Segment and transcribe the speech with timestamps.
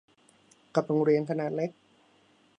[0.75, 1.71] กับโรงเรียนขนาดเล็ก